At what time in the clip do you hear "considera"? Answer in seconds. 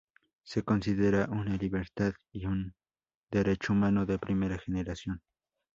0.63-1.27